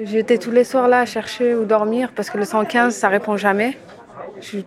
[0.00, 3.36] J'étais tous les soirs là à chercher où dormir parce que le 115, ça répond
[3.36, 3.78] jamais.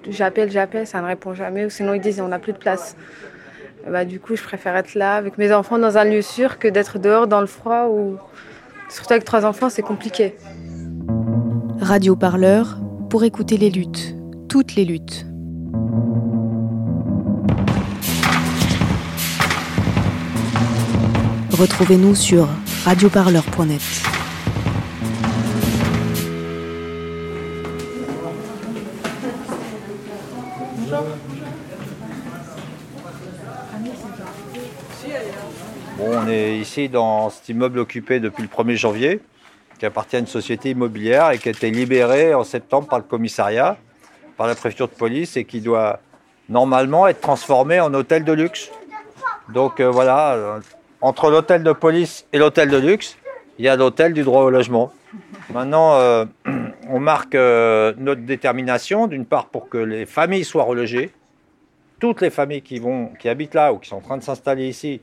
[0.09, 1.65] J'appelle, j'appelle, ça ne répond jamais.
[1.65, 2.95] Ou sinon, ils disent on n'a plus de place.
[3.85, 6.69] Bah, du coup, je préfère être là avec mes enfants dans un lieu sûr que
[6.69, 8.17] d'être dehors dans le froid ou
[8.89, 10.37] surtout avec trois enfants, c'est compliqué.
[11.81, 14.15] Radio Parleur pour écouter les luttes,
[14.47, 15.25] toutes les luttes.
[21.51, 22.47] Retrouvez-nous sur
[22.85, 24.16] radioparleur.net.
[35.99, 39.21] on est ici dans cet immeuble occupé depuis le 1er janvier,
[39.79, 43.05] qui appartient à une société immobilière et qui a été libéré en septembre par le
[43.05, 43.77] commissariat,
[44.37, 45.99] par la préfecture de police et qui doit
[46.49, 48.71] normalement être transformé en hôtel de luxe.
[49.49, 50.59] Donc euh, voilà, euh,
[51.01, 53.17] entre l'hôtel de police et l'hôtel de luxe,
[53.59, 54.91] il y a l'hôtel du droit au logement.
[55.53, 56.25] Maintenant, euh,
[56.89, 61.11] on marque notre détermination, d'une part pour que les familles soient relogées,
[61.99, 65.01] toutes les familles qui, vont, habitent là ou qui sont en train de s'installer ici,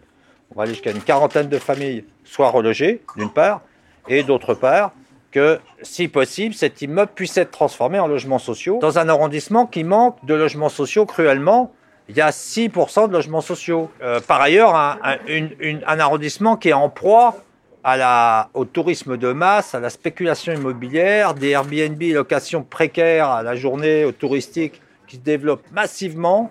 [0.51, 3.62] on va aller jusqu'à une quarantaine de familles soient relogées, d'une part,
[4.09, 4.92] et d'autre part,
[5.33, 9.83] que, si possible, cet immeuble puisse être transformé en logements sociaux dans un arrondissement qui
[9.83, 11.73] manque de logements sociaux cruellement.
[12.09, 13.91] Il y a 6% de logements sociaux.
[14.03, 17.36] Euh, par ailleurs, un, arrondissement qui est en proie
[17.85, 23.43] à la, au tourisme de masse, à la spéculation immobilière, des Airbnb locations précaires à
[23.43, 26.51] la journée, au touristique qui se développent massivement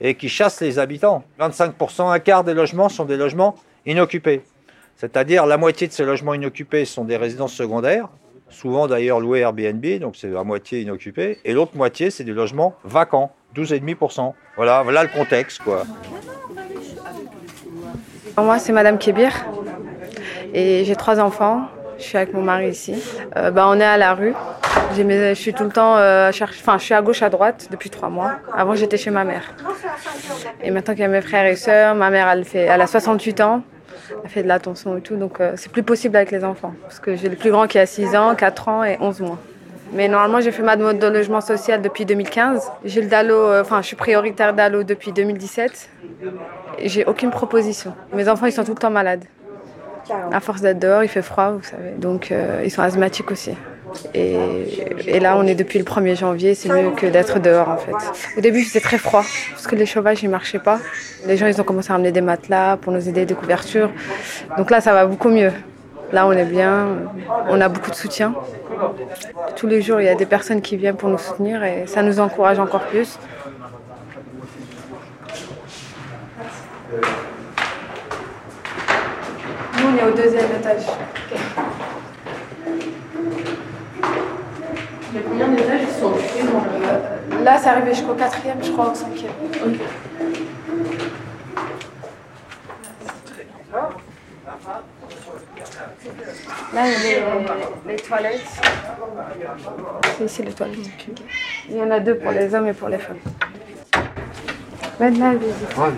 [0.00, 1.22] et qui chassent les habitants.
[1.38, 3.54] 25%, un quart des logements sont des logements
[3.86, 4.42] inoccupés.
[4.96, 8.08] C'est-à-dire la moitié de ces logements inoccupés sont des résidences secondaires,
[8.48, 12.74] souvent d'ailleurs loués Airbnb, donc c'est à moitié inoccupé, et l'autre moitié c'est des logements
[12.84, 14.32] vacants, 12,5%.
[14.56, 15.84] Voilà, voilà le contexte quoi.
[18.36, 19.32] Moi c'est Madame Kébir
[20.54, 21.62] et j'ai trois enfants.
[21.98, 22.94] Je suis avec mon mari ici.
[23.36, 24.34] Euh, bah, on est à la rue.
[24.96, 28.08] je suis tout le temps, euh, enfin, je suis à gauche, à droite depuis trois
[28.08, 28.32] mois.
[28.52, 29.54] Avant, j'étais chez ma mère.
[30.62, 32.86] Et maintenant qu'il y a mes frères et sœurs, ma mère, elle, fait, elle a
[32.86, 33.62] 68 ans.
[34.22, 36.74] Elle fait de l'attention et tout, donc euh, c'est plus possible avec les enfants.
[36.82, 39.38] Parce que j'ai le plus grand qui a 6 ans, 4 ans et 11 mois.
[39.92, 42.70] Mais normalement, j'ai fait ma demande de logement social depuis 2015.
[42.84, 45.88] J'ai le DALO, euh, enfin, je suis prioritaire DALO depuis 2017.
[46.78, 47.94] Et j'ai aucune proposition.
[48.12, 49.24] Mes enfants, ils sont tout le temps malades.
[50.32, 51.92] À force d'être dehors, il fait froid, vous savez.
[51.98, 53.54] Donc, euh, ils sont asthmatiques aussi.
[54.14, 57.92] Et, là, on est depuis le 1er janvier, c'est mieux que d'être dehors en fait.
[58.36, 60.80] Au début, c'était très froid parce que les chauffages ne marchaient pas.
[61.26, 63.90] Les gens, ils ont commencé à ramener des matelas pour nous aider, des couvertures.
[64.58, 65.52] Donc là, ça va beaucoup mieux.
[66.12, 66.88] Là, on est bien,
[67.48, 68.34] on a beaucoup de soutien.
[69.56, 72.02] Tous les jours, il y a des personnes qui viennent pour nous soutenir et ça
[72.02, 73.18] nous encourage encore plus.
[79.76, 80.86] Nous, on est au deuxième étage.
[85.22, 87.44] combien d'étages sont occupés le...
[87.44, 89.32] Là, c'est arrivé jusqu'au quatrième, je crois, au cinquième.
[89.42, 89.78] Okay.
[96.72, 97.20] Là, il y a
[97.86, 98.40] les, les toilettes.
[100.18, 100.78] C'est ici les toilettes.
[101.68, 103.18] Il y en a deux pour les hommes et pour les femmes.
[105.00, 105.76] Visite.
[105.76, 105.90] Ouais,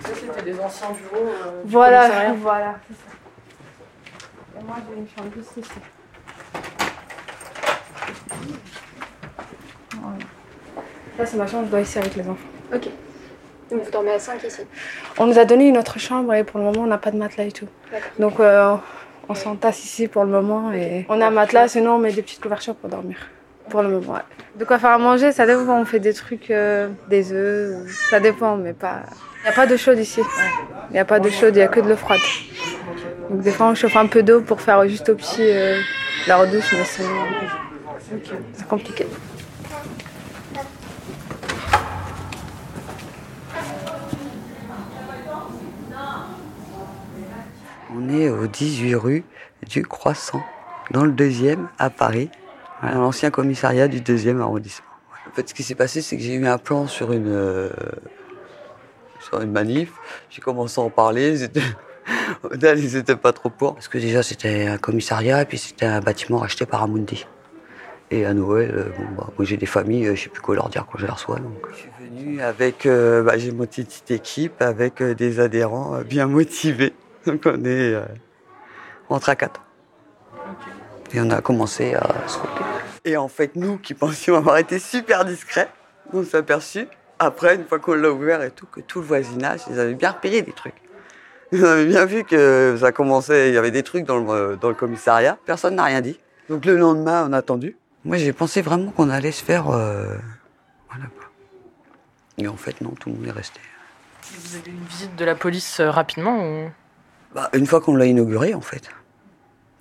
[0.00, 1.26] ça, c'était des anciens bureaux.
[1.26, 4.60] Euh, voilà, voilà, c'est ça.
[4.60, 5.80] Et moi, j'ai une chambre juste ici.
[11.18, 12.48] Là, c'est ma chambre, je dois ici avec les enfants.
[12.74, 12.88] Ok.
[13.70, 14.62] Donc vous dormez à 5 ici
[15.18, 17.18] On nous a donné une autre chambre et pour le moment, on n'a pas de
[17.18, 17.68] matelas et tout.
[18.18, 18.74] Donc euh,
[19.28, 22.22] on s'entasse ici pour le moment et on a un matelas, sinon on met des
[22.22, 23.16] petites couvertures pour dormir.
[23.70, 24.18] Pour le moment.
[24.56, 25.80] De quoi faire à manger, ça dépend.
[25.80, 29.02] On fait des trucs, euh, des œufs, ça dépend, mais pas.
[29.38, 30.20] Il n'y a pas de chaude ici.
[30.90, 32.20] Il n'y a pas de chaude, il n'y a que de l'eau froide.
[33.30, 35.78] Donc des fois, on chauffe un peu d'eau pour faire juste au petit euh,
[36.26, 36.84] leur douche, mais.
[38.52, 39.06] C'est compliqué.
[47.96, 49.24] On est au 18 rue
[49.68, 50.42] du Croissant,
[50.90, 52.30] dans le deuxième, à Paris,
[52.82, 54.86] dans l'ancien commissariat du deuxième arrondissement.
[55.28, 57.68] En fait, ce qui s'est passé, c'est que j'ai eu un plan sur une, euh,
[59.20, 59.92] sur une manif.
[60.30, 61.30] J'ai commencé à en parler.
[61.30, 61.62] Ils étaient,
[62.76, 63.74] ils étaient pas trop pour.
[63.74, 67.26] Parce que déjà, c'était un commissariat, et puis c'était un bâtiment racheté par Amundi.
[68.12, 70.56] Et à Noël, euh, bon, bah, moi j'ai des familles, euh, je sais plus quoi
[70.56, 71.36] leur dire quand je les reçois.
[71.36, 71.64] Donc.
[71.70, 76.92] Je suis venu avec, euh, bah, j'ai une petite équipe avec des adhérents bien motivés.
[77.26, 77.94] Donc on est
[79.08, 79.60] entre à quatre.
[81.12, 82.38] Et on a commencé à se
[83.04, 85.68] Et en fait, nous qui pensions avoir été super discrets,
[86.12, 86.86] on s'est aperçu,
[87.18, 90.10] après, une fois qu'on l'a ouvert et tout, que tout le voisinage, ils avaient bien
[90.12, 90.74] repéré des trucs.
[91.52, 94.68] Ils avaient bien vu que ça commençait, il y avait des trucs dans le, dans
[94.68, 95.36] le commissariat.
[95.44, 96.18] Personne n'a rien dit.
[96.48, 97.76] Donc le lendemain, on a attendu.
[98.04, 99.68] Moi, j'ai pensé vraiment qu'on allait se faire.
[99.68, 100.16] euh,
[100.88, 101.06] Voilà.
[102.38, 103.60] Et en fait, non, tout le monde est resté.
[104.32, 106.70] Vous avez eu une visite de la police euh, rapidement ou...
[107.34, 108.88] Bah, une fois qu'on l'a inauguré, en fait.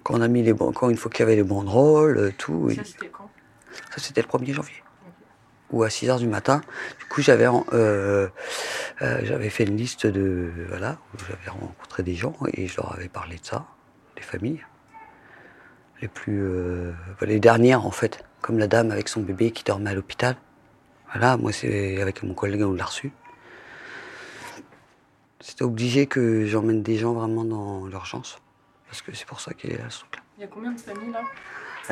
[0.10, 2.72] Quand on a mis les quand une fois qu'il y avait les banderoles, euh, tout.
[2.72, 3.30] Ça, c'était quand?
[3.92, 4.84] Ça, c'était le 1er janvier.
[5.70, 6.64] Ou à 6 heures du matin.
[6.98, 8.28] Du coup, j'avais euh,
[9.04, 10.50] euh, j'avais fait une liste de.
[10.68, 13.68] Voilà, où j'avais rencontré des gens et je leur avais parlé de ça,
[14.16, 14.66] des familles.
[16.02, 16.42] Les plus.
[16.42, 16.92] euh,
[17.22, 18.26] les dernières, en fait.
[18.42, 20.38] Comme la dame avec son bébé qui dormait à l'hôpital.
[21.14, 23.12] Voilà, moi, c'est avec mon collègue, on l'a reçu.
[25.40, 28.40] C'était obligé que j'emmène des gens vraiment dans l'urgence.
[28.90, 30.22] Parce que c'est pour ça qu'il est là, ce truc-là.
[30.38, 31.22] Il y a combien de familles là?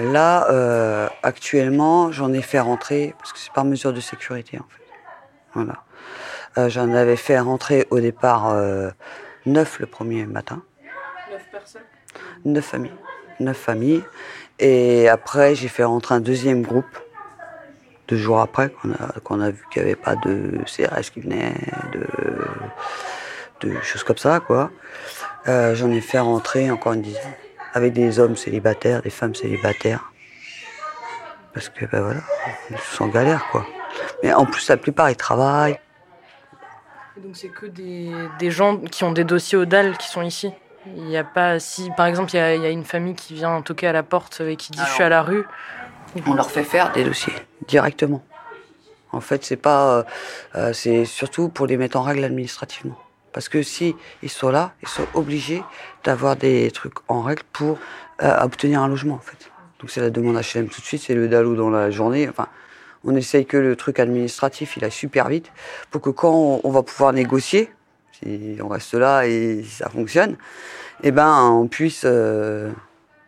[0.01, 4.65] Là, euh, actuellement, j'en ai fait rentrer, parce que c'est par mesure de sécurité, en
[4.69, 4.83] fait.
[5.53, 5.83] Voilà.
[6.57, 8.91] Euh, j'en avais fait rentrer au départ euh,
[9.45, 10.61] neuf le premier matin,
[11.31, 11.81] 9 personnes?
[12.45, 12.93] Neuf familles.
[13.39, 14.03] Neuf familles.
[14.59, 16.99] Et après, j'ai fait rentrer un deuxième groupe,
[18.07, 21.21] deux jours après, qu'on a, qu'on a vu qu'il n'y avait pas de CRS qui
[21.21, 21.53] venait,
[21.93, 24.71] de, de choses comme ça, quoi.
[25.47, 27.33] Euh, j'en ai fait rentrer encore une dizaine,
[27.73, 30.11] avec des hommes célibataires, des femmes célibataires.
[31.53, 32.21] Parce que, ben voilà,
[32.69, 33.65] ils sont en galère, quoi.
[34.23, 35.79] Mais en plus, la plupart, ils travaillent.
[37.17, 40.21] Et donc c'est que des, des gens qui ont des dossiers au DAL qui sont
[40.21, 40.51] ici
[40.85, 41.59] Il n'y a pas...
[41.59, 43.91] Si par exemple il y a, il y a une famille qui vient toquer à
[43.91, 45.43] la porte et qui dit je suis à la rue,
[46.27, 47.33] On leur fait faire des dossiers
[47.67, 48.23] directement.
[49.11, 50.03] En fait, c'est pas, euh,
[50.55, 52.97] euh, c'est surtout pour les mettre en règle administrativement.
[53.37, 55.61] Parce que si ils sont là, ils sont obligés
[56.03, 57.77] d'avoir des trucs en règle pour
[58.23, 59.51] euh, obtenir un logement, en fait.
[59.79, 62.27] Donc c'est la demande HLM tout de suite, c'est le DALO dans la journée.
[62.27, 62.47] Enfin,
[63.03, 65.51] on essaye que le truc administratif, il aille super vite,
[65.91, 67.69] pour que quand on, va pouvoir négocier,
[68.11, 70.35] si on reste là et ça fonctionne,
[71.03, 72.71] eh ben on puisse euh,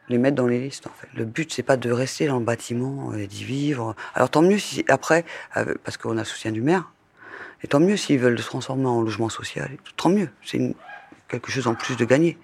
[0.07, 1.07] les mettre dans les listes en fait.
[1.15, 3.95] Le but c'est pas de rester dans le bâtiment et d'y vivre.
[4.15, 5.23] Alors tant mieux si après,
[5.55, 6.89] euh, parce qu'on a le soutien du maire,
[7.63, 10.29] et tant mieux s'ils veulent le transformer en logement social, tant mieux.
[10.43, 10.75] C'est
[11.27, 12.37] quelque chose en plus de gagner.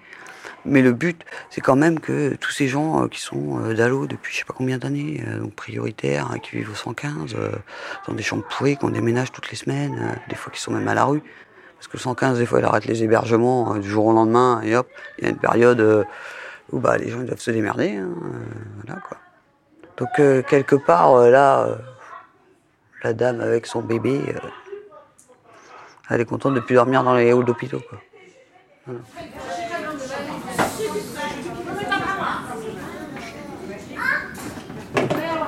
[0.64, 4.06] Mais le but, c'est quand même que tous ces gens euh, qui sont euh, d'Allo
[4.06, 7.52] depuis je sais pas combien d'années, euh, donc prioritaires, hein, qui vivent au 115, euh,
[8.08, 10.94] dans des chambres pourries, qu'on déménage toutes les semaines, des fois qui sont même à
[10.94, 11.22] la rue.
[11.76, 14.74] Parce que le 115, des fois, il arrête les hébergements du jour au lendemain, et
[14.76, 16.06] hop, il y a une période
[16.72, 17.96] où bah, les gens doivent se démerder.
[17.96, 18.08] hein,
[18.82, 19.18] voilà, quoi.
[19.98, 20.08] Donc,
[20.46, 21.68] quelque part, là,
[23.02, 24.20] la dame avec son bébé,
[26.10, 27.82] elle est contente de plus dormir dans les halls d'hôpitaux.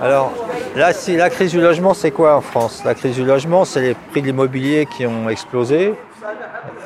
[0.00, 0.32] Alors,
[0.76, 2.82] la crise du logement, c'est quoi en France?
[2.84, 5.94] La crise du logement, c'est les prix de l'immobilier qui ont explosé,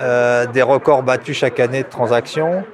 [0.01, 2.65] euh, des records battus chaque année de transactions.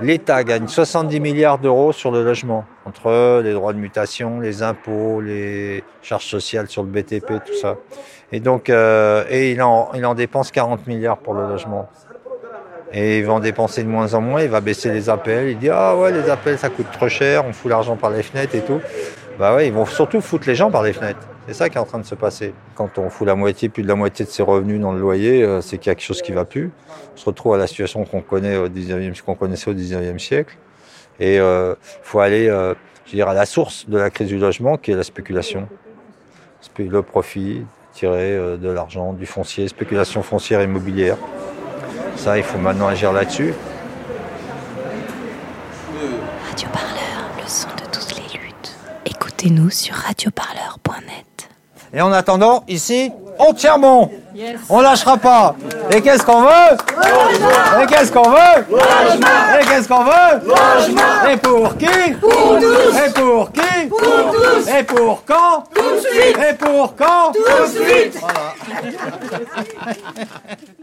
[0.00, 5.20] L'État gagne 70 milliards d'euros sur le logement, entre les droits de mutation, les impôts,
[5.20, 7.76] les charges sociales sur le BTP, tout ça.
[8.32, 11.88] Et donc, euh, et il en, dépense 40 milliards pour le logement.
[12.92, 15.58] Et il va en dépenser de moins en moins, il va baisser les APL, il
[15.58, 18.54] dit Ah ouais, les APL ça coûte trop cher, on fout l'argent par les fenêtres
[18.54, 18.80] et tout.
[19.38, 21.26] Bah ouais, ils vont surtout foutre les gens par les fenêtres.
[21.46, 22.52] C'est ça qui est en train de se passer.
[22.74, 25.42] Quand on fout la moitié, plus de la moitié de ses revenus dans le loyer,
[25.42, 26.70] euh, c'est qu'il y a quelque chose qui va plus.
[27.14, 30.56] On se retrouve à la situation qu'on connaît au 19e, qu'on connaissait au 19e siècle.
[31.20, 32.74] Et il faut aller, euh,
[33.06, 35.68] je veux dire, à la source de la crise du logement, qui est la spéculation.
[36.60, 41.16] Spé- Le profit tiré euh, de l'argent, du foncier, spéculation foncière immobilière.
[42.16, 43.52] Ça, il faut maintenant agir là-dessus.
[46.48, 48.76] Radio Parleur, le son de toutes les luttes.
[49.06, 51.48] Écoutez-nous sur radioparleur.net.
[51.92, 53.52] Et en attendant, ici, on
[54.34, 54.40] bon.
[54.68, 55.54] On lâchera pas.
[55.90, 56.76] Et qu'est-ce qu'on veut?
[57.82, 58.66] Et qu'est-ce qu'on veut?
[59.60, 61.30] Et qu'est-ce qu'on veut?
[61.30, 61.86] Et pour qui?
[61.86, 63.60] Et pour qui?
[64.78, 65.64] Et pour quand?
[66.48, 67.32] Et pour quand?
[67.32, 68.20] Tout de suite